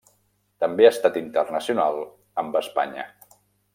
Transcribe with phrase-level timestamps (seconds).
[0.63, 2.01] També ha estat internacional
[2.45, 3.07] amb Espanya.